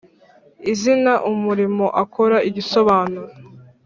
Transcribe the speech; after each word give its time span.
Izina 0.71 1.13
umurimo 1.31 1.85
akora 2.03 2.37
igisobanuro 2.49 3.29